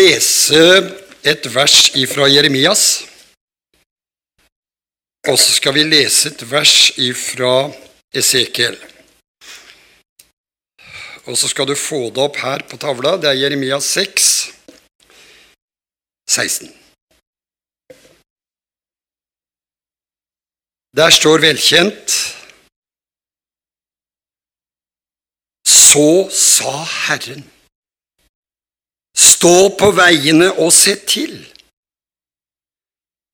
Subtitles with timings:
[0.00, 0.62] lese
[1.24, 3.04] et vers ifra Jeremias.
[5.26, 7.70] Og så skal vi lese et vers ifra
[8.14, 8.76] Esekiel.
[11.26, 13.16] Og så skal du få det opp her på tavla.
[13.18, 14.28] Det er Jeremias 6,
[16.30, 16.70] 16.
[20.96, 22.22] Der står velkjent
[25.66, 27.44] Så sa Herren,
[29.36, 31.36] stå på veiene og se til.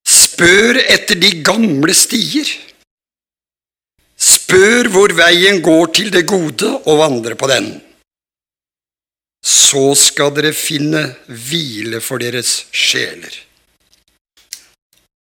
[0.03, 2.49] Spør etter de gamle stier.
[4.19, 7.73] Spør hvor veien går til det gode, og vandre på den.
[9.43, 13.35] Så skal dere finne hvile for deres sjeler.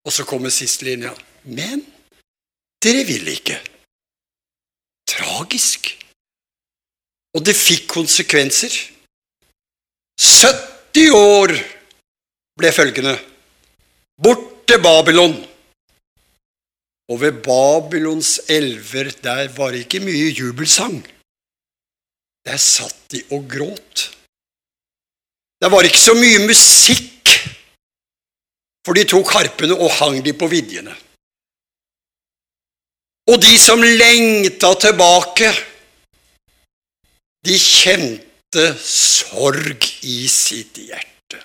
[0.05, 1.13] Og så kommer siste linja.
[1.45, 1.81] Men
[2.81, 3.57] dere vil ikke.
[5.09, 5.93] Tragisk.
[7.37, 8.73] Og det fikk konsekvenser.
[10.21, 10.70] 70
[11.15, 11.53] år
[12.59, 13.15] ble følgende.
[14.21, 15.35] Bort til Babylon.
[17.11, 21.01] Og ved Babylons elver, der var det ikke mye jubelsang.
[22.45, 24.07] Der satt de og gråt.
[25.61, 27.29] Der var ikke så mye musikk,
[28.85, 30.95] for de tok harpene og hang de på vidjene.
[33.29, 35.51] Og de som lengta tilbake,
[37.45, 38.30] de kjente
[38.81, 41.39] sorg i sitt hjerte.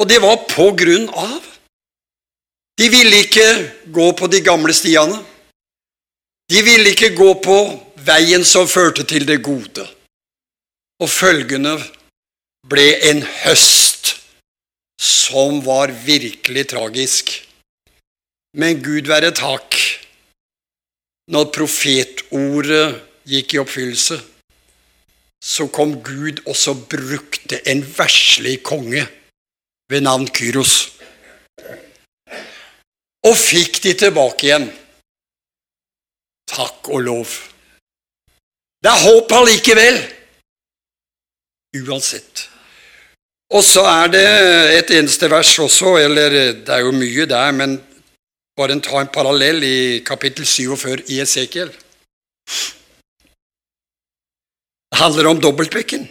[0.00, 1.48] Og det var på grunn av
[2.80, 3.46] De ville ikke
[3.94, 5.18] gå på de gamle stiene.
[6.50, 7.58] De ville ikke gå på
[8.02, 9.84] veien som førte til det gode.
[11.04, 11.76] Og følgende
[12.66, 14.14] ble en høst
[14.98, 17.34] som var virkelig tragisk.
[18.56, 19.76] Men Gud være takk,
[21.32, 24.18] når profetordet gikk i oppfyllelse,
[25.42, 29.02] så kom Gud og så brukte en verslig konge
[29.90, 30.92] ved navn Kyros.
[33.26, 34.68] Og fikk de tilbake igjen.
[36.52, 37.34] Takk og lov.
[38.82, 40.00] Det er håp allikevel.
[41.82, 42.48] Uansett.
[43.52, 44.26] Og så er det
[44.78, 46.34] et eneste vers også, eller
[46.64, 47.76] det er jo mye der, men
[48.56, 51.72] bare ta en parallell i kapittel 47 i Esekiel.
[54.92, 56.04] Det handler om dobbeltbekken.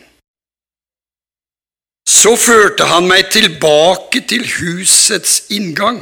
[2.10, 6.02] Så førte han meg tilbake til husets inngang.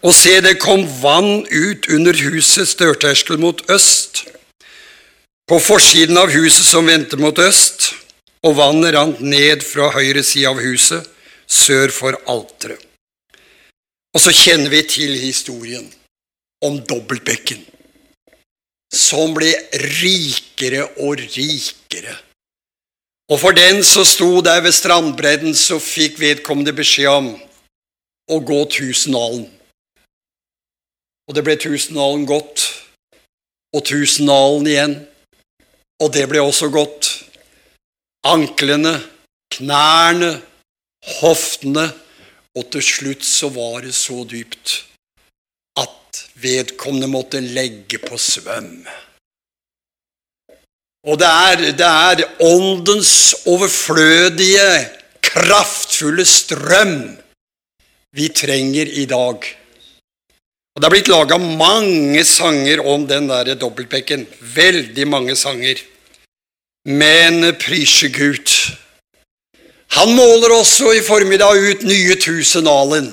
[0.00, 4.24] Og se, det kom vann ut under husets dørterskel mot øst,
[5.50, 7.90] på forsiden av huset som vendte mot øst,
[8.46, 11.08] og vannet rant ned fra høyre side av huset,
[11.50, 12.78] sør for alteret.
[14.14, 15.84] Og så kjenner vi til historien
[16.66, 17.60] om dobbeltbekken,
[18.90, 19.52] som ble
[20.00, 22.16] rikere og rikere
[23.30, 27.28] og for den som sto der ved strandbredden, så fikk vedkommende beskjed om
[28.30, 29.44] å gå tusenalen.
[31.30, 32.66] Og det ble tusenalen godt,
[33.70, 34.96] og tusenalen igjen,
[36.02, 37.12] og det ble også godt.
[38.26, 38.96] Anklene,
[39.54, 40.32] knærne,
[41.20, 41.86] hoftene,
[42.58, 44.89] og til slutt så var det så dypt
[45.82, 48.84] at vedkommende måtte legge på svøm.
[51.08, 53.14] Og det er, det er åndens
[53.48, 54.68] overflødige,
[55.24, 56.98] kraftfulle strøm
[58.16, 59.46] vi trenger i dag.
[60.74, 64.26] Og Det er blitt laga mange sanger om den der dobbeltbekken.
[64.40, 65.80] Veldig mange sanger.
[66.86, 68.48] Men prise Gud.
[69.98, 73.10] Han måler også i formiddag ut nye tusenalen.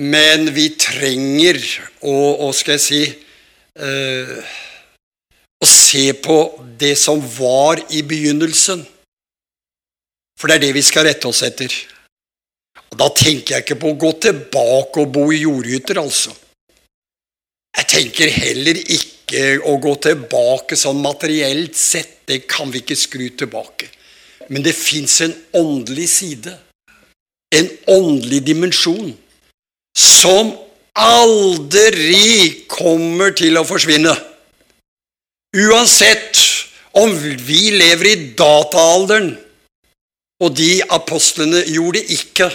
[0.00, 1.58] Men vi trenger
[2.00, 2.14] å,
[2.46, 3.00] å skal jeg si
[3.76, 4.36] uh,
[5.62, 6.36] Å se på
[6.80, 8.80] det som var i begynnelsen.
[10.40, 11.70] For det er det vi skal rette oss etter.
[12.90, 16.32] Og Da tenker jeg ikke på å gå tilbake og bo i jordhytter, altså.
[17.76, 22.24] Jeg tenker heller ikke å gå tilbake sånn materielt sett.
[22.26, 23.86] Det kan vi ikke skru tilbake.
[24.50, 26.52] Men det fins en åndelig side,
[27.54, 29.12] en åndelig dimensjon,
[29.96, 30.52] som
[30.98, 34.14] aldri kommer til å forsvinne.
[35.52, 36.40] Uansett
[36.96, 39.34] om vi lever i dataalderen,
[40.42, 42.48] og de apostlene gjorde det ikke,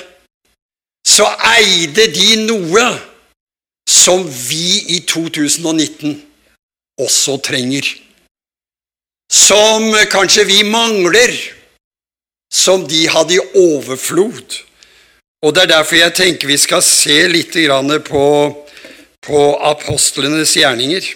[1.07, 2.83] så eide de noe
[3.87, 6.17] som vi i 2019
[6.99, 7.87] også trenger.
[9.31, 11.33] Som kanskje vi mangler,
[12.51, 14.59] som de hadde i overflod.
[15.45, 17.53] Og Det er derfor jeg tenker vi skal se litt
[18.07, 18.25] på,
[19.21, 21.13] på apostlenes gjerninger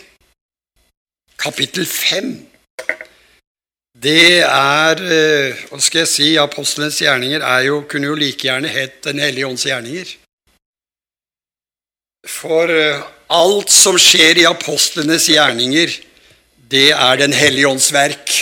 [1.41, 2.47] kapittel 5.
[4.01, 6.27] det er eh, Hva skal jeg si?
[6.37, 10.13] Apostlenes gjerninger er jo, kunne jo like gjerne hett Den hellige ånds gjerninger.
[12.29, 13.01] For eh,
[13.33, 15.97] alt som skjer i apostlenes gjerninger,
[16.69, 18.33] det er Den hellige ånds verk.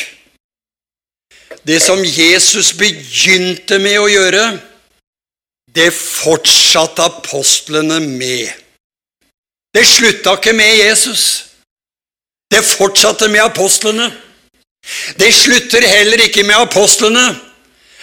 [1.64, 4.44] Det som Jesus begynte med å gjøre,
[5.76, 8.50] det fortsatte apostlene med.
[9.74, 11.46] Det slutta ikke med Jesus.
[12.52, 14.10] Det fortsatte med apostlene.
[15.20, 17.36] Det slutter heller ikke med apostlene.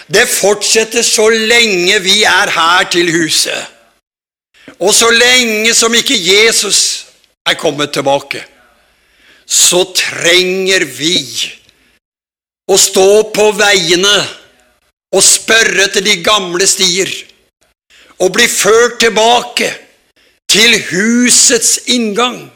[0.06, 3.66] Det fortsetter så lenge vi er her til huset.
[4.78, 7.06] Og så lenge som ikke Jesus
[7.46, 8.42] er kommet tilbake,
[9.46, 11.18] så trenger vi
[12.66, 14.16] å stå på veiene
[15.14, 17.10] og spørre til de gamle stier
[18.18, 19.72] og bli ført tilbake
[20.48, 22.46] til husets inngang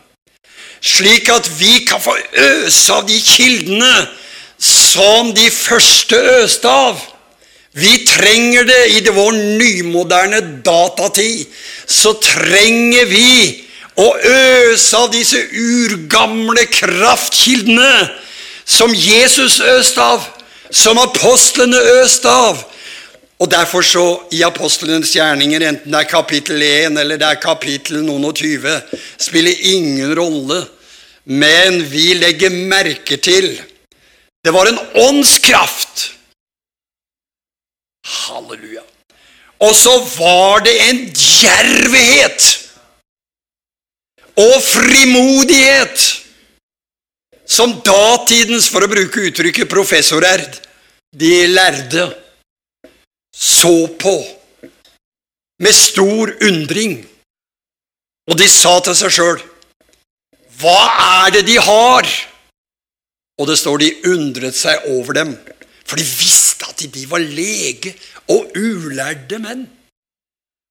[0.81, 3.93] slik at vi kan få øse av de kildene
[4.61, 7.01] som de første øste av.
[7.73, 11.47] Vi trenger det i det vår nymoderne datatid.
[11.87, 13.67] Så trenger vi
[14.01, 18.09] å øse av disse urgamle kraftkildene
[18.65, 20.25] som Jesus øste av,
[20.71, 22.65] som apostlene øste av.
[23.41, 24.05] Og Derfor så,
[24.37, 28.75] i apostlenes gjerninger, enten det er kapittel 1 eller det er kapittel noen og tyve,
[29.17, 30.61] spiller ingen rolle.
[31.25, 33.55] Men vi legger merke til
[34.45, 36.07] det var en åndskraft.
[38.07, 38.81] Halleluja.
[39.61, 42.47] Og så var det en djervhet
[44.41, 46.07] og frimodighet
[47.45, 50.47] som datidens, for å bruke uttrykket professorer,
[51.13, 52.07] de lærde
[53.41, 54.17] så på
[55.61, 57.01] med stor undring.
[58.31, 59.41] Og de sa til seg sjøl,
[60.61, 60.81] hva
[61.25, 62.09] er det de har?
[63.41, 65.33] Og det står de undret seg over dem,
[65.89, 67.95] for de visste at de var lege
[68.29, 69.65] og ulærde menn.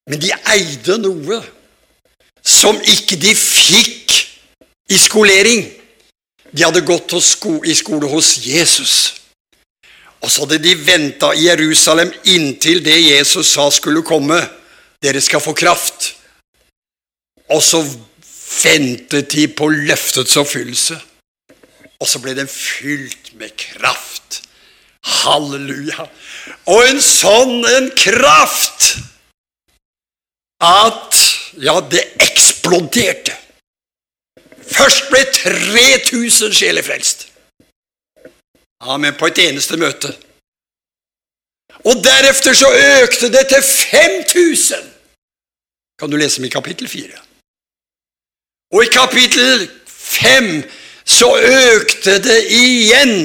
[0.10, 1.42] Men de eide noe
[2.46, 4.16] som ikke de fikk
[4.90, 5.66] i skolering.
[6.50, 9.19] De hadde gått i skole hos Jesus.
[10.20, 14.40] Og så hadde de venta i Jerusalem inntil det Jesus sa skulle komme.
[15.04, 16.14] Dere skal få kraft.
[17.50, 17.82] Og så
[18.64, 21.00] ventet de på løftets oppfyllelse.
[22.00, 24.42] Og så ble den fylt med kraft.
[25.24, 26.10] Halleluja.
[26.68, 28.90] Og en sånn en kraft
[30.60, 31.16] at
[31.64, 33.36] ja, det eksploderte.
[34.70, 37.29] Først ble 3000 sjeler frelst.
[38.80, 39.16] Amen.
[39.20, 40.14] På et eneste møte.
[41.86, 42.70] Og deretter så
[43.04, 44.88] økte det til 5000.
[46.00, 47.20] Kan du lese om i kapittel 4.
[48.74, 50.64] Og i kapittel 5
[51.06, 51.30] så
[51.76, 53.16] økte det igjen.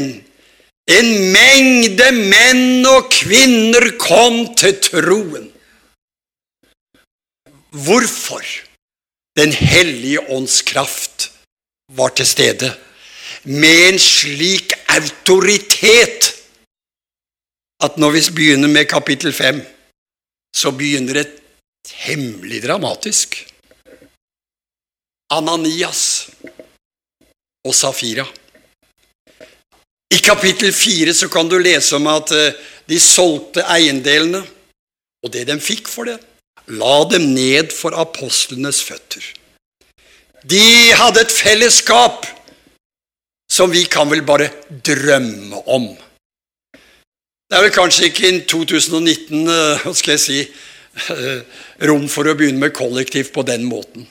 [0.91, 5.51] En mengde menn og kvinner kom til troen.
[7.71, 8.45] Hvorfor?
[9.37, 11.31] Den hellige ånds kraft
[11.93, 12.71] var til stede
[13.45, 16.31] med en slik autoritet
[17.85, 19.61] at når vi begynner med kapittel 5,
[20.57, 21.27] så begynner det
[21.85, 23.37] temmelig dramatisk.
[25.33, 26.31] Ananias
[27.67, 28.25] og Safira.
[30.15, 32.55] I kapittel 4 så kan du lese om at eh,
[32.89, 34.45] de solgte eiendelene,
[35.25, 36.19] og det de fikk for det,
[36.71, 39.25] la dem ned for apostlenes føtter.
[40.45, 42.29] De hadde et fellesskap
[43.55, 45.87] som vi kan vel bare drømme om.
[47.45, 50.41] Det er vel kanskje ikke i 2019 eh, skal jeg si,
[51.15, 54.09] eh, rom for å begynne med kollektiv på den måten.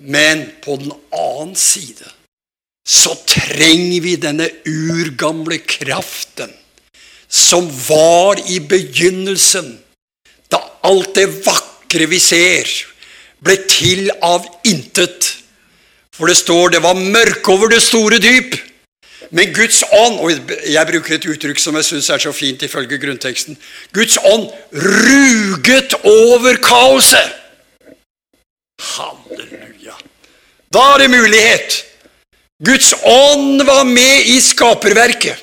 [0.00, 2.08] Men på den annen side
[2.84, 6.50] så trenger vi denne urgamle kraften
[7.28, 9.72] som var i begynnelsen,
[10.52, 12.68] da alt det vakre vi ser,
[13.42, 15.32] ble til av intet.
[16.14, 18.54] For det står det var mørke over det store dyp.
[19.34, 23.00] Men Guds ånd Og jeg bruker et uttrykk som jeg syns er så fint ifølge
[23.02, 23.56] grunnteksten.
[23.94, 27.40] Guds ånd ruget over kaoset.
[28.80, 29.96] Halleluja.
[30.74, 31.80] Da er det mulighet.
[32.64, 35.40] Guds ånd var med i skaperverket.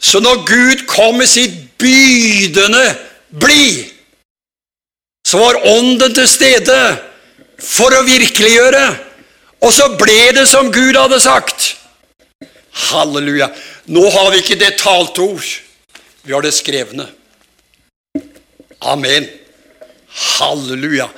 [0.00, 2.84] Så når Gud kom med sitt bydende
[3.40, 3.84] bli,
[5.28, 6.78] så var ånden til stede
[7.60, 8.84] for å virkeliggjøre
[9.60, 11.74] og så ble det som Gud hadde sagt.
[12.90, 13.50] Halleluja.
[13.92, 15.48] Nå har vi ikke det talte ord.
[16.22, 17.08] Vi har det skrevne.
[18.80, 19.28] Amen.
[20.38, 21.08] Halleluja.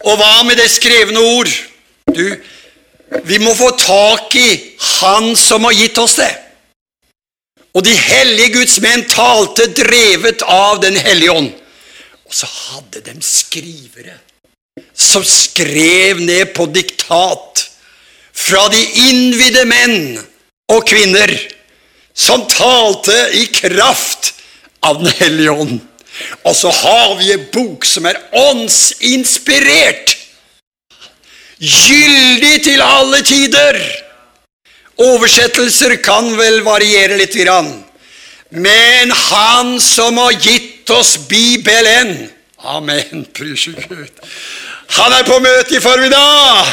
[0.00, 1.50] Og hva med det skrevne ord?
[2.10, 2.24] Du,
[3.26, 4.48] vi må få tak i
[5.00, 6.30] Han som har gitt oss det.
[7.74, 11.52] Og de hellige Guds menn talte drevet av Den hellige ånd.
[12.26, 14.16] Og så hadde de skrivere
[14.94, 17.70] som skrev ned på diktat
[18.32, 20.00] fra de innvidde menn
[20.70, 21.32] og kvinner
[22.14, 24.34] som talte i kraft
[24.80, 25.80] av Den hellige ånd.
[26.44, 30.16] Og så har vi en bok som er åndsinspirert,
[31.60, 33.78] gyldig til alle tider.
[35.00, 37.36] Oversettelser kan vel variere litt,
[38.50, 42.30] men Han som har gitt oss Bibelen
[42.62, 43.26] Amen.
[43.32, 44.10] Pris Gud.
[44.90, 46.66] Han er på møte i formiddag!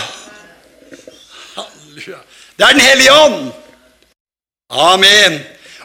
[1.56, 2.18] Halleluja.
[2.58, 3.52] Det er Den hellige ånd.
[4.70, 5.40] Amen.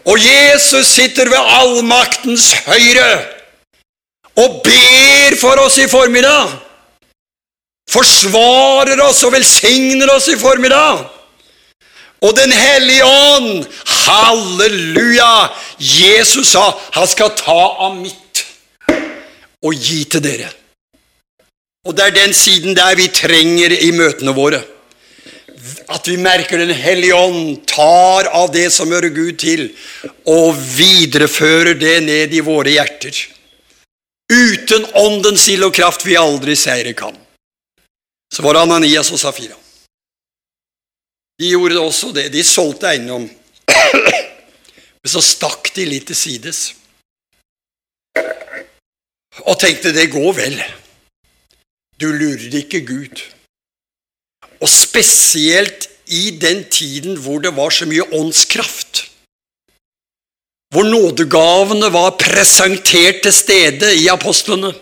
[0.04, 3.10] Og Jesus sitter ved allmaktens høyre
[4.36, 6.48] og ber for oss i formiddag.
[7.92, 11.04] Forsvarer oss og velsigner oss i formiddag.
[12.22, 13.66] Og Den hellige ånd,
[14.06, 15.50] halleluja!
[15.78, 18.44] Jesus sa han skal ta av mitt
[19.62, 20.61] og gi til dere.
[21.82, 24.62] Og det er den siden der vi trenger i møtene våre.
[25.90, 29.68] At vi merker Den hellige ånd tar av det som hører Gud til,
[30.26, 33.14] og viderefører det ned i våre hjerter.
[34.32, 37.16] Uten åndens ild og kraft vi aldri seire kan.
[38.32, 39.58] Så var det Ananias og Safira.
[41.38, 42.30] De gjorde det også det.
[42.32, 43.26] De solgte eiendom.
[45.02, 46.62] Men så stakk de litt til sides
[49.42, 50.58] og tenkte det går vel.
[52.00, 53.22] Du lurer ikke Gud.
[54.60, 59.08] Og spesielt i den tiden hvor det var så mye åndskraft.
[60.72, 64.72] Hvor nådegavene var presentert til stede i apostlene.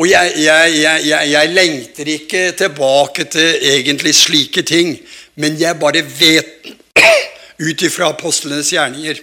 [0.00, 4.96] Og jeg, jeg, jeg, jeg, lengter ikke tilbake til egentlig slike ting,
[5.34, 6.72] men jeg bare vet
[7.68, 9.20] ut ifra apostlenes gjerninger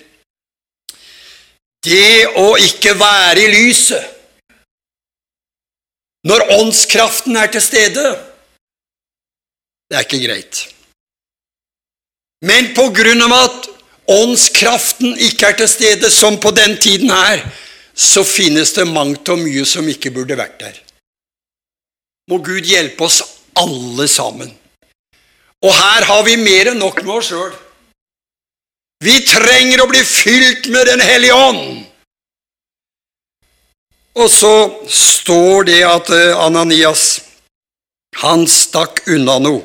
[1.84, 4.19] Det å ikke være i lyset
[6.28, 8.10] når åndskraften er til stede
[9.90, 10.60] det er ikke greit.
[12.46, 13.70] Men på grunn av at
[14.14, 17.42] åndskraften ikke er til stede, som på den tiden her,
[17.94, 20.78] så finnes det mangt og mye som ikke burde vært der.
[22.30, 23.24] Må Gud hjelpe oss
[23.58, 24.54] alle sammen.
[25.66, 27.52] Og her har vi mer enn nok med oss sjøl.
[29.04, 31.89] Vi trenger å bli fylt med Den hellige ånd.
[34.18, 34.54] Og så
[34.90, 37.22] står det at eh, Ananias
[38.20, 39.62] han stakk unna noe.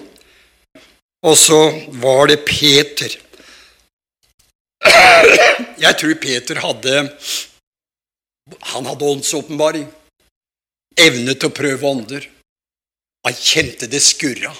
[1.24, 1.60] Og så
[2.02, 3.14] var det Peter.
[5.80, 6.94] Jeg tror Peter hadde
[8.74, 9.86] Han hadde åndsåpenbaring.
[11.00, 12.26] Evne til å prøve ånder.
[13.24, 14.52] Han kjente det skurra.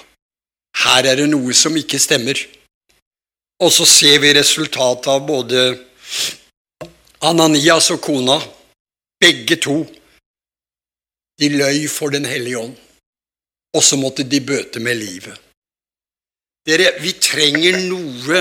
[0.81, 2.39] Her er det noe som ikke stemmer.
[3.61, 5.61] Og så ser vi resultatet av både
[7.23, 8.39] Ananias og kona.
[9.25, 9.79] Begge to.
[11.39, 12.75] De løy for Den hellige ånd.
[13.75, 15.35] Og så måtte de bøte med livet.
[16.65, 18.39] Dere, vi trenger noe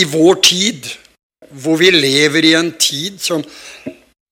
[0.00, 0.88] i vår tid,
[1.62, 3.44] hvor vi lever i en tid som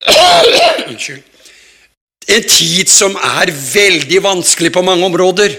[0.89, 1.23] Unnskyld.
[2.29, 5.55] En tid som er veldig vanskelig på mange områder.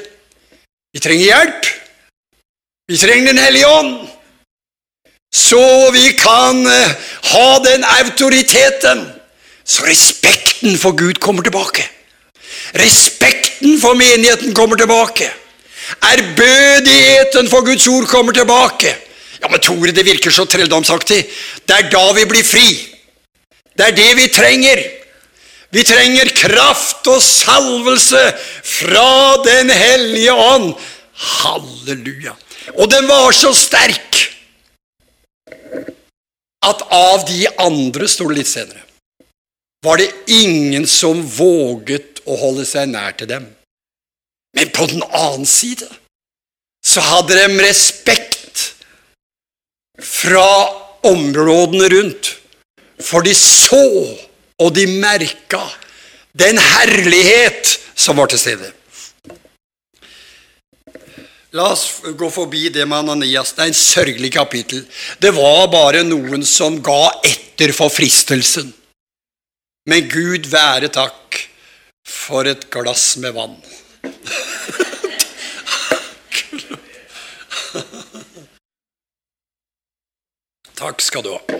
[0.93, 1.69] Vi trenger hjelp.
[2.91, 3.95] Vi trenger Den hellige ånd.
[5.35, 6.95] Så vi kan eh,
[7.31, 9.05] ha den autoriteten,
[9.69, 11.85] så respekten for Gud kommer tilbake.
[12.73, 15.29] Respekten for menigheten kommer tilbake.
[16.05, 18.95] Ærbødigheten for Guds ord kommer tilbake.
[19.41, 21.21] Ja, men Tore, det virker så trelldomsaktig.
[21.65, 22.67] Det er da vi blir fri.
[23.77, 24.81] Det er det vi trenger.
[25.71, 28.23] Vi trenger kraft og salvelse
[28.65, 30.73] fra Den hellige ånd.
[31.13, 32.33] Halleluja.
[32.77, 34.25] Og den var så sterk
[36.65, 38.83] at av de andre, står det litt senere,
[39.85, 43.45] var det ingen som våget å holde seg nær til dem.
[44.57, 45.87] Men på den annen side
[46.85, 48.73] så hadde de respekt
[49.99, 50.47] fra
[51.07, 52.33] områdene rundt,
[52.99, 53.85] for de så
[54.59, 55.61] og de merka
[56.35, 58.73] den herlighet som var til stede.
[61.57, 63.55] La oss gå forbi det med Ananias.
[63.57, 64.83] Det er en sørgelig kapittel.
[65.17, 68.69] Det var bare noen som ga etter for fristelsen.
[69.89, 71.37] Men Gud være takk
[72.05, 73.55] for et glass med vann.
[80.79, 81.59] Takk skal du ha.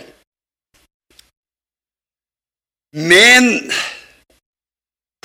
[2.95, 3.71] Men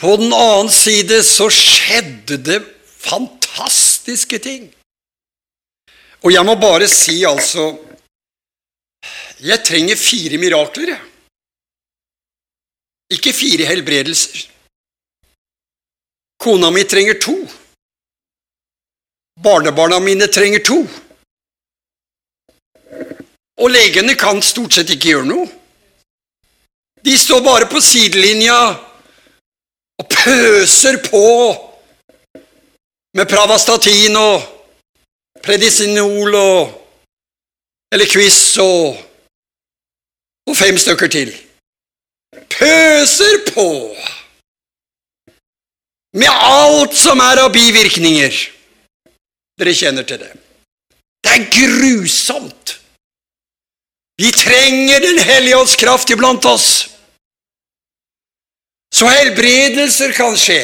[0.01, 2.61] på den annen side så skjedde det
[3.05, 4.67] fantastiske ting.
[6.25, 7.75] Og jeg må bare si, altså
[9.45, 11.14] Jeg trenger fire mirakler, jeg.
[13.13, 14.49] Ikke fire helbredelser.
[16.41, 17.35] Kona mi trenger to.
[19.43, 20.79] Barnebarna mine trenger to.
[23.61, 25.47] Og legene kan stort sett ikke gjøre noe.
[27.05, 28.59] De står bare på sidelinja
[30.01, 31.27] og pøser på
[33.15, 34.49] med Pravastatin og
[35.45, 36.81] Predisinol og
[37.93, 38.97] eller Quiz og,
[40.49, 41.31] og fem stykker til.
[42.55, 43.71] Pøser på
[46.15, 48.35] med alt som er av bivirkninger.
[49.59, 50.31] Dere kjenner til det.
[51.25, 52.77] Det er grusomt.
[54.19, 56.69] Vi trenger Den hellige ånds kraft iblant oss.
[58.95, 60.61] Så helbredelser kan skje.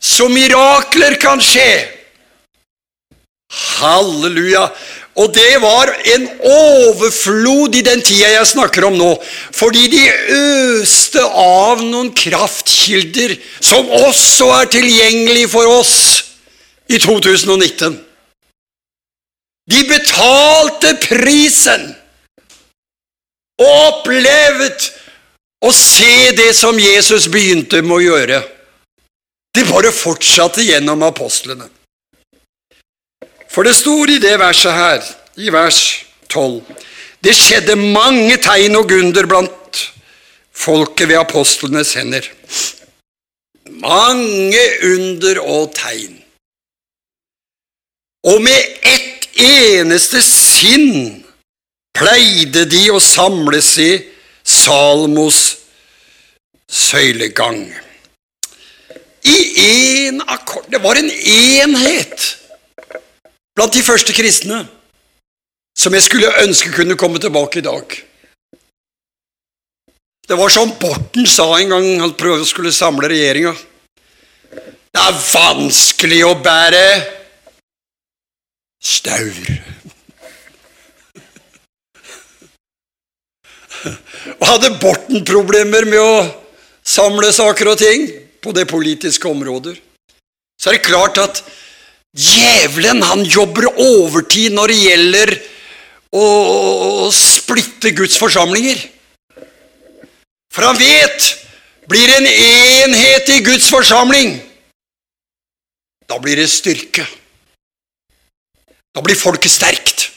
[0.00, 1.70] Så mirakler kan skje.
[3.80, 4.66] Halleluja.
[5.18, 9.10] Og det var en overflod i den tida jeg snakker om nå,
[9.50, 10.02] fordi de
[10.36, 15.96] øste av noen kraftkilder som også er tilgjengelig for oss
[16.86, 17.98] i 2019.
[19.68, 21.90] De betalte prisen
[23.58, 24.86] og opplevd
[25.66, 28.38] å se det som Jesus begynte med å gjøre.
[29.50, 31.66] Det bare fortsatte gjennom apostlene.
[33.58, 35.06] For det står i det verset her,
[35.42, 35.78] i vers
[36.30, 36.60] 12
[37.26, 39.80] Det skjedde mange tegn og gunder blant
[40.54, 42.22] folket ved apostlenes hender.
[43.82, 44.62] Mange
[44.92, 46.14] under og tegn.
[48.30, 51.24] Og med ett eneste sinn
[51.98, 53.90] pleide de å samles i
[54.46, 55.44] Salmos
[56.70, 57.64] søylegang.
[59.26, 62.37] I én akkord Det var en enhet
[63.58, 64.60] blant de første kristne
[65.78, 67.94] som jeg skulle ønske kunne komme tilbake i dag.
[70.28, 73.54] Det var som Borten sa en gang han prøvde å skulle samle regjeringa.
[74.94, 76.82] Det er vanskelig å bære
[78.84, 79.38] staur.
[84.38, 86.26] Og hadde Borten problemer med å
[86.86, 88.10] samle saker og ting
[88.42, 89.78] på det politiske området,
[90.58, 91.42] så er det klart at
[92.18, 95.34] djevelen han jobber overtid når det gjelder
[96.18, 98.80] å splitte Guds forsamlinger.
[100.52, 101.28] For han vet
[101.88, 104.34] blir en enhet i Guds forsamling,
[106.08, 107.06] da blir det styrke.
[108.94, 110.08] Da blir folket sterkt.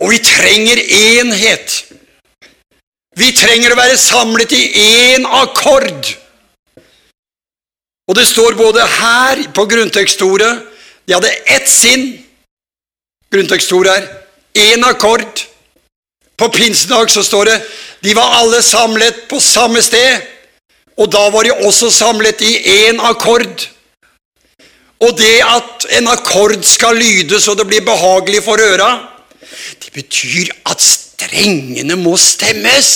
[0.00, 1.72] Og vi trenger enhet.
[3.16, 6.12] Vi trenger å være samlet i én akkord.
[8.06, 10.52] Og det står både her på grunntekstordet
[11.06, 12.08] De hadde ett sinn.
[13.30, 15.44] Grunntekstordet er én akkord.
[16.36, 17.60] På pinsedag så står det
[18.04, 20.20] de var alle samlet på samme sted,
[20.98, 22.52] og da var de også samlet i
[22.86, 23.64] én akkord.
[25.00, 28.90] Og det at en akkord skal lyde så det blir behagelig for øra,
[29.82, 32.92] det betyr at strengene må stemmes.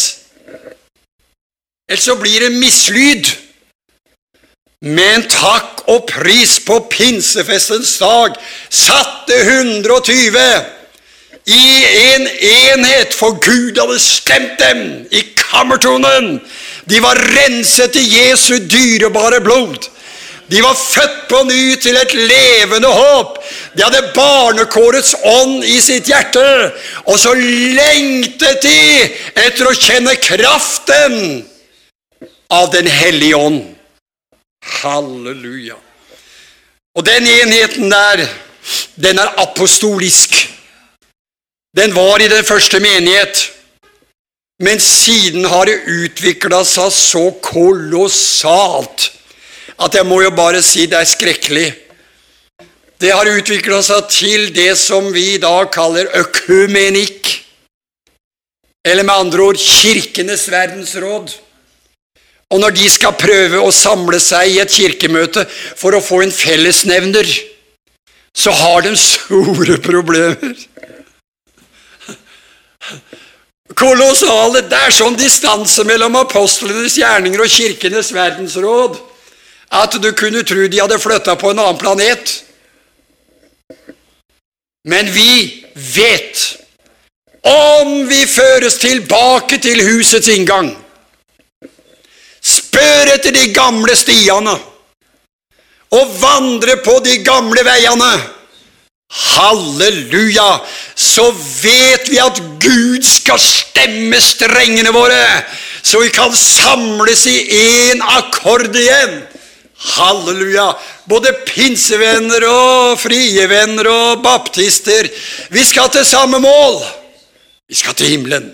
[1.88, 3.32] Ellers så blir det mislyd.
[4.80, 8.36] Men takk og pris på pinsefestens dag
[8.72, 10.38] satte 120
[11.44, 14.80] i en enhet, for Gud hadde stemt dem
[15.12, 16.38] i kammertonen.
[16.88, 19.90] De var renset i Jesu dyrebare blod.
[20.48, 23.36] De var født på ny til et levende håp.
[23.76, 26.72] De hadde barnekårets ånd i sitt hjerte.
[27.04, 28.80] Og så lengtet de
[29.44, 31.44] etter å kjenne kraften
[32.48, 33.69] av Den hellige ånd.
[34.82, 35.78] Halleluja.
[36.96, 38.24] Og den enheten der,
[38.96, 40.34] den er apostolisk.
[41.76, 43.52] Den var i den første menighet.
[44.60, 49.10] Men siden har det utvikla seg så kolossalt
[49.80, 51.68] at jeg må jo bare si det er skrekkelig.
[53.00, 57.30] Det har utvikla seg til det som vi i dag kaller økumenikk.
[58.84, 61.32] Eller med andre ord Kirkenes verdensråd.
[62.50, 66.34] Og når de skal prøve å samle seg i et kirkemøte for å få en
[66.34, 67.28] fellesnevner,
[68.34, 70.56] så har de store problemer.
[73.78, 74.64] Kolossale.
[74.66, 78.98] Det er sånn distanse mellom apostlenes gjerninger og Kirkenes verdensråd
[79.70, 82.32] at du kunne tro de hadde flytta på en annen planet.
[84.90, 85.62] Men vi
[85.94, 86.42] vet
[87.46, 90.74] om vi føres tilbake til husets inngang
[92.70, 94.52] Spør etter de gamle stiene
[95.90, 98.10] og vandre på de gamle veiene.
[99.10, 100.60] Halleluja!
[100.94, 105.18] Så vet vi at Gud skal stemme strengene våre,
[105.82, 109.18] så vi kan samles i én akkord igjen.
[109.96, 110.68] Halleluja!
[111.10, 115.10] Både pinsevenner og frie venner og baptister.
[115.50, 116.84] Vi skal til samme mål.
[117.66, 118.52] Vi skal til himmelen.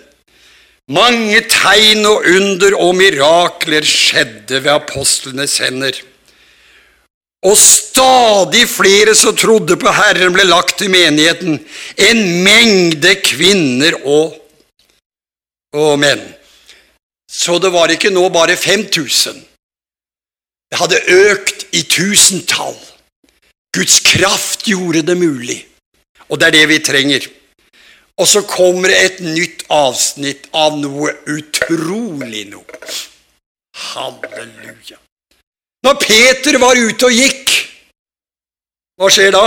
[0.86, 5.96] Mange tegn og under og mirakler skjedde ved apostlenes hender.
[7.46, 11.58] Og stadig flere som trodde på Herren, ble lagt i menigheten.
[11.98, 14.36] En mengde kvinner og,
[15.74, 16.22] og menn.
[17.30, 19.42] Så det var ikke nå bare 5000.
[20.70, 22.78] Det hadde økt i tusentall.
[23.74, 25.58] Guds kraft gjorde det mulig,
[26.30, 27.26] og det er det vi trenger.
[28.16, 32.78] Og så kommer det et nytt avsnitt av noe utrolig noe.
[33.76, 34.96] Halleluja.
[35.84, 37.52] Når Peter var ute og gikk,
[38.96, 39.44] hva skjer da?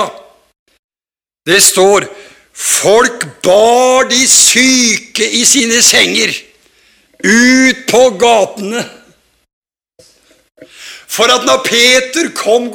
[1.49, 2.05] Det står
[2.53, 6.35] folk bar de syke i sine senger
[7.25, 8.85] ut på gatene.
[11.09, 12.69] For at når Peter kom,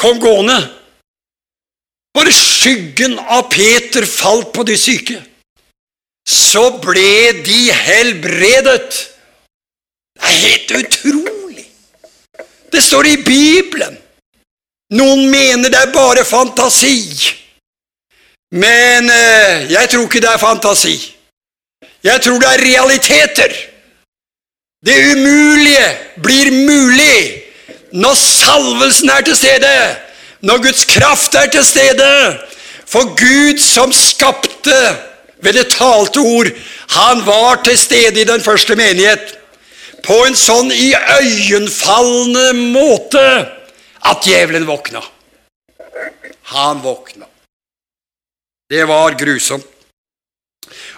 [0.00, 0.56] kom gående,
[2.14, 5.20] bare skyggen av Peter falt på de syke,
[6.28, 8.98] så ble de helbredet.
[10.18, 11.66] Det er helt utrolig.
[12.72, 13.96] Det står i Bibelen.
[14.98, 17.04] Noen mener det er bare fantasi.
[18.56, 20.96] Men eh, jeg tror ikke det er fantasi.
[22.04, 23.56] Jeg tror det er realiteter.
[24.86, 25.88] Det umulige
[26.22, 27.44] blir mulig
[27.92, 29.72] når salvelsen er til stede,
[30.40, 32.38] når Guds kraft er til stede.
[32.88, 34.76] For Gud som skapte
[35.42, 36.48] ved det talte ord,
[36.88, 39.34] han var til stede i den første menighet
[40.06, 43.24] på en sånn iøynefallende måte
[44.08, 45.02] at djevelen våkna.
[46.54, 47.26] Han våkna.
[48.70, 49.66] Det var grusomt.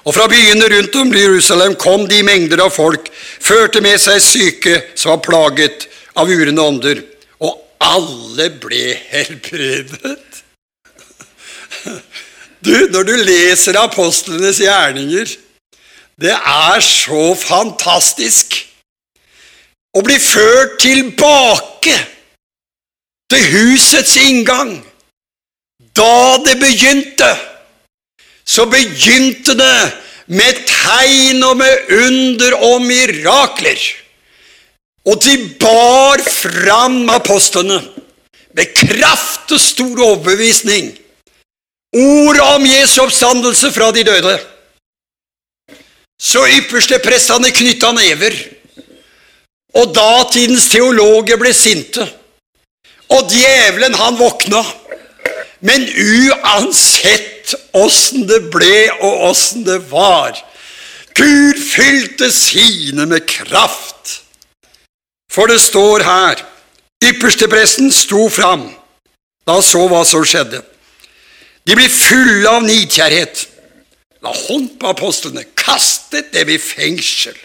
[0.03, 4.77] Og fra byene rundt om Jerusalem kom de mengder av folk, førte med seg syke
[4.95, 5.87] som var plaget
[6.19, 7.03] av urende ånder,
[7.81, 10.43] alle ble helbredet.
[12.61, 15.31] Du, når du leser apostlenes gjerninger,
[16.21, 18.59] det er så fantastisk
[19.97, 21.97] å bli ført tilbake
[23.33, 24.75] til husets inngang.
[25.97, 27.31] Da det begynte,
[28.45, 29.79] så begynte det
[30.31, 33.81] med tegn og med under og mirakler.
[35.11, 37.81] Og de bar fram apostlene
[38.55, 40.97] med kraft og stor overbevisning.
[41.97, 44.39] ordet om Jesu oppstandelse fra de døde.
[46.21, 48.37] Så ypperste prestene knytta never
[49.75, 52.07] og datidens teologer ble sinte.
[53.11, 54.63] Og djevelen, han våkna.
[55.67, 60.39] Men uansett åssen det ble, og åssen det var
[61.19, 64.21] Gud fylte sine med kraft.
[65.31, 66.43] For det står her
[67.01, 68.67] Ypperstepresten sto fram
[69.47, 70.61] da han så hva som skjedde.
[71.65, 73.47] De ble fulle av nidkjærhet.
[74.21, 77.37] La hånd på apostlene, kastet dem i fengsel.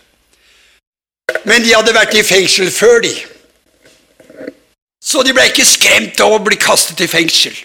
[1.48, 3.14] Men de hadde vært i fengsel før, de.
[5.00, 7.56] Så de ble ikke skremt av å bli kastet i fengsel.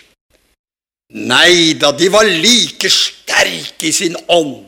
[1.11, 4.61] Nei da, de var like sterke i sin ånd.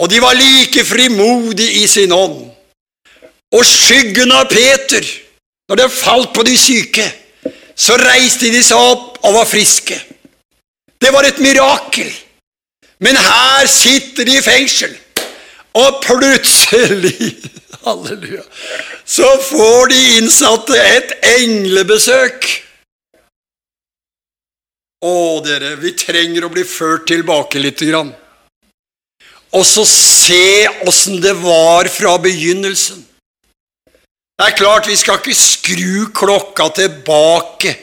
[0.00, 2.46] Og de var like frimodige i sin ånd.
[3.52, 5.04] Og skyggen av Peter,
[5.68, 7.04] når det falt på de syke,
[7.76, 9.98] så reiste de seg opp og var friske.
[11.02, 12.10] Det var et mirakel.
[13.02, 14.92] Men her sitter de i fengsel,
[15.74, 17.32] og plutselig
[17.84, 18.42] Halleluja.
[19.04, 22.46] Så får de innsatte et englebesøk.
[25.02, 27.82] Å, dere, vi trenger å bli ført tilbake litt.
[27.82, 28.12] Grann.
[29.52, 33.02] Og så se åssen det var fra begynnelsen.
[34.42, 37.76] Det er klart, vi skal ikke skru klokka tilbake,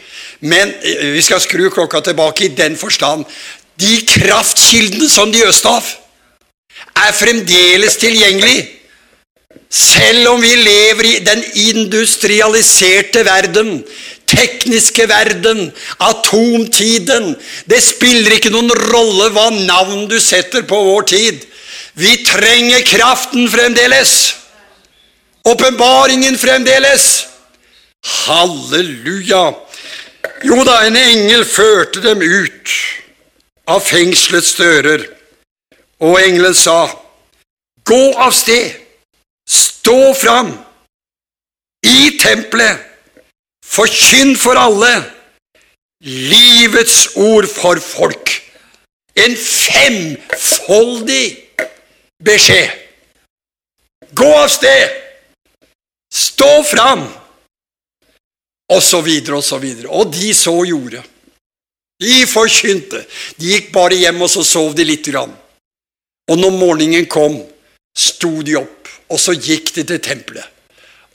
[0.43, 3.23] men eh, vi skal skru klokka tilbake i den forstand
[3.79, 5.85] de kraftkildene som de øste av,
[6.99, 8.57] er fremdeles tilgjengelig
[9.69, 13.85] selv om vi lever i den industrialiserte verden,
[14.27, 15.69] tekniske verden,
[15.99, 17.35] atomtiden
[17.69, 21.45] Det spiller ikke noen rolle hva navn du setter på vår tid.
[21.93, 24.38] Vi trenger kraften fremdeles.
[25.51, 27.27] Åpenbaringen fremdeles.
[28.05, 29.53] Halleluja.
[30.43, 32.73] Jo da, en engel førte dem ut
[33.69, 35.05] av fengselets dører,
[35.99, 36.89] og engelen sa,
[37.89, 38.75] Gå av sted
[39.49, 40.51] Stå fram
[41.81, 42.77] i tempelet,
[43.65, 44.91] forkynn for alle
[46.05, 48.29] livets ord for folk.
[49.17, 51.25] En femfoldig
[52.21, 52.69] beskjed.
[54.13, 55.08] Gå av sted!
[56.19, 57.07] Stå fram!
[58.69, 59.89] Og så videre og så videre.
[59.89, 61.01] Og de så gjorde.
[61.99, 63.01] De forkynte.
[63.39, 65.33] De gikk bare hjem, og så sov de lite grann.
[66.29, 67.39] Og når morgenen kom,
[67.97, 70.45] sto de opp, og så gikk de til tempelet.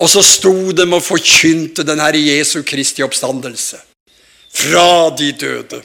[0.03, 3.79] Og så sto de og forkynte den Herre Jesu Kristi oppstandelse
[4.55, 5.81] fra de døde.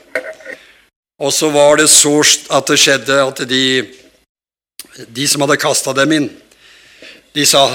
[1.19, 2.17] Og så var det så
[2.55, 3.63] at det skjedde at de,
[5.07, 6.29] de som hadde kasta dem inn,
[7.33, 7.67] de sa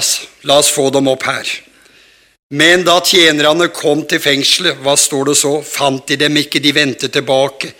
[0.43, 1.47] la oss få dem opp her.
[2.55, 6.73] Men da tjenerne kom til fengselet, hva står det så, fant de dem ikke, de
[6.75, 7.71] vendte tilbake.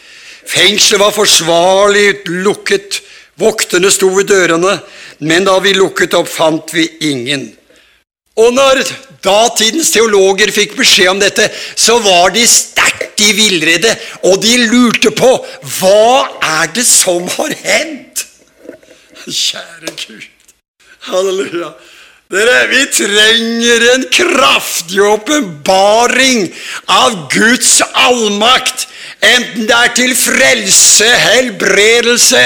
[0.45, 3.01] Fengselet var forsvarlig lukket,
[3.39, 4.79] vokterne sto ved dørene,
[5.21, 7.47] men da vi lukket opp, fant vi ingen.
[8.35, 8.81] Og når
[9.23, 13.93] datidens teologer fikk beskjed om dette, så var de sterkt i villrede,
[14.27, 15.37] og de lurte på
[15.77, 16.25] hva
[16.59, 18.25] er det som har hendt?
[19.25, 20.34] Kjære Gud.
[21.09, 21.73] Halleluja.
[22.33, 26.47] Dere, vi trenger en kraftig åpenbaring
[26.89, 28.87] av Guds allmakt
[29.25, 32.41] Enten det er til frelse, helbredelse,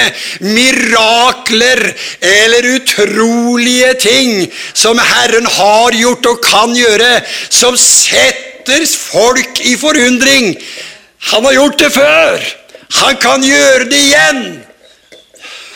[0.46, 1.82] mirakler
[2.24, 7.10] eller utrolige ting som Herren har gjort og kan gjøre,
[7.50, 10.54] som setter folk i forundring.
[11.32, 12.48] Han har gjort det før.
[13.02, 14.44] Han kan gjøre det igjen.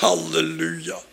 [0.01, 1.04] Halleluja.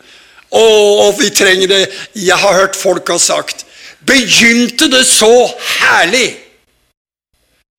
[0.52, 1.82] Å, vi trenger det.
[2.18, 3.66] Jeg har hørt folk ha sagt
[4.02, 5.30] Begynte det så
[5.78, 6.42] herlig?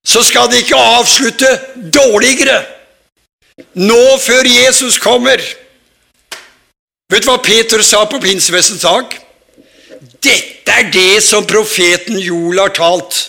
[0.05, 1.51] så skal det ikke avslutte
[1.95, 2.63] dårligere.
[3.75, 5.43] Nå før Jesus kommer.
[7.13, 9.15] Vet du hva Peter sa på Pinsefestens dag?
[10.23, 13.29] Dette er det som profeten Joel har talt.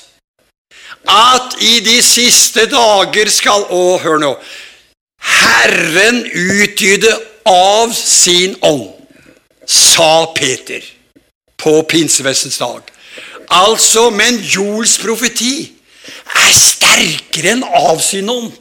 [1.10, 4.32] At i de siste dager skal Å, hør nå.
[5.24, 7.12] Herren utgyde
[7.48, 8.88] av sin ånd,
[9.68, 10.84] sa Peter
[11.58, 12.82] på pinsevestens dag.
[13.50, 15.72] Altså, men Joels profeti
[16.34, 18.60] er sterkere enn avsynet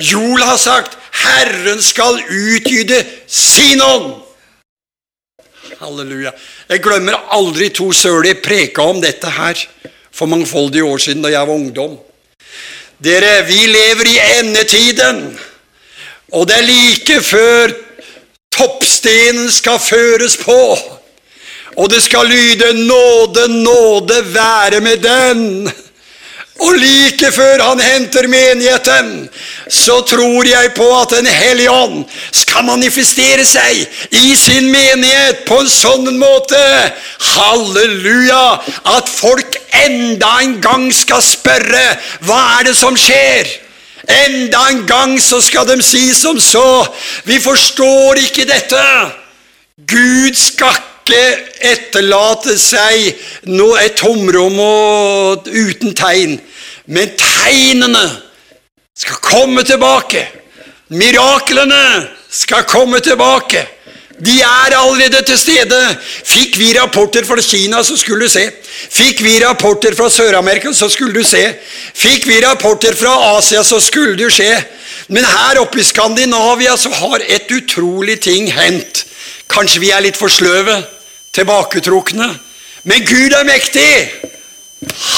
[0.00, 4.22] Joel har sagt 'Herren skal utgyde sin ånd'.
[5.78, 6.32] Halleluja.
[6.68, 9.54] Jeg glemmer aldri to søler preka om dette her
[10.12, 11.98] for mangfoldige år siden da jeg var ungdom.
[13.04, 15.38] Dere, vi lever i endetiden,
[16.32, 17.83] og det er like før
[18.54, 20.60] toppstenen skal føres på.
[21.76, 25.72] Og det skal lyde 'Nåde, nåde være med den'.
[26.60, 29.28] Og like før han henter menigheten,
[29.68, 33.80] så tror jeg på at Den hellige ånd skal manifestere seg
[34.14, 36.60] i sin menighet på en sånn måte
[37.34, 38.60] Halleluja!
[38.86, 41.84] At folk enda en gang skal spørre
[42.22, 43.63] hva er det som skjer?
[44.08, 46.84] Enda en gang så skal de si som så
[47.24, 48.82] Vi forstår ikke dette.
[49.88, 51.24] Gud skal ikke
[51.60, 53.18] etterlate seg
[53.52, 56.38] noe, et tomrom og, uten tegn.
[56.86, 58.04] Men tegnene
[58.96, 60.24] skal komme tilbake.
[60.94, 63.66] Miraklene skal komme tilbake.
[64.18, 65.80] De er allerede til stede.
[66.24, 68.44] Fikk vi rapporter fra Kina, så skulle du se.
[68.90, 71.42] Fikk vi rapporter fra Sør-Amerika, så skulle du se.
[71.94, 74.52] Fikk vi rapporter fra Asia, så skulle det skje.
[75.08, 79.04] Men her oppe i Skandinavia så har et utrolig ting hendt.
[79.50, 80.78] Kanskje vi er litt for sløve,
[81.34, 82.30] tilbaketrukne.
[82.84, 83.90] Men Gud er mektig!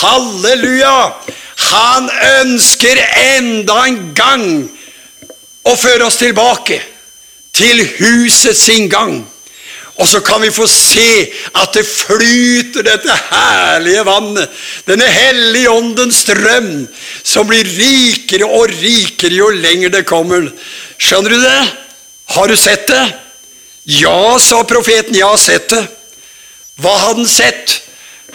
[0.00, 1.12] Halleluja!
[1.56, 2.08] Han
[2.40, 2.98] ønsker
[3.36, 4.44] enda en gang
[5.66, 6.80] å føre oss tilbake
[7.56, 9.24] til husets inngang.
[9.96, 14.50] Og så kan vi få se at det flyter dette herlige vannet,
[14.84, 16.84] denne hellige åndens strøm,
[17.24, 20.50] som blir rikere og rikere jo lenger det kommer.
[21.00, 21.62] Skjønner du det?
[22.36, 23.06] Har du sett det?
[23.86, 25.84] Ja, sa profeten, jeg har sett det.
[26.82, 27.78] Hva hadde han sett?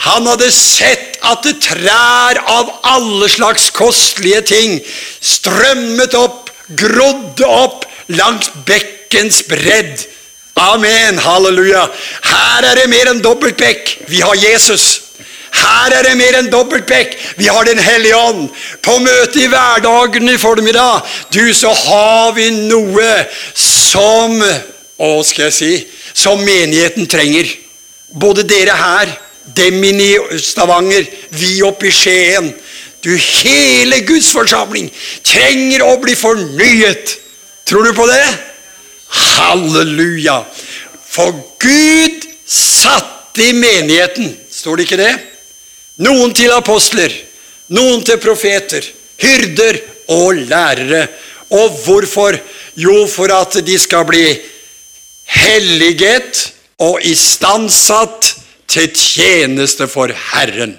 [0.02, 4.80] Han hadde sett at det trær av alle slags kostelige ting
[5.22, 8.50] strømmet opp, grodde opp langs
[9.12, 10.08] bekkens bredd.
[10.56, 11.18] Amen.
[11.18, 11.88] Halleluja.
[12.24, 13.98] Her er det mer enn dobbelt bekk.
[14.08, 15.02] Vi har Jesus.
[15.52, 17.18] Her er det mer enn dobbelt bekk.
[17.38, 18.50] Vi har Den hellige ånd.
[18.82, 24.42] På møtet i hverdagen i formiddag, du, så har vi noe som
[25.02, 27.48] Å, skal jeg si Som menigheten trenger.
[28.12, 29.12] Både dere her,
[29.56, 32.52] dem i Stavanger, vi oppe i Skien.
[33.02, 34.92] Du, hele Guds forsamling
[35.26, 37.16] trenger å bli fornyet.
[37.66, 38.51] Tror du på det?
[39.12, 40.42] Halleluja!
[41.12, 45.14] For Gud satte i menigheten, står det ikke det?
[46.02, 47.12] Noen til apostler,
[47.76, 48.86] noen til profeter,
[49.22, 49.82] hyrder
[50.16, 51.06] og lærere.
[51.52, 52.38] Og hvorfor?
[52.80, 54.24] Jo, for at de skal bli
[55.28, 56.46] helliget
[56.80, 58.32] og istandsatt
[58.72, 60.78] til tjeneste for Herren.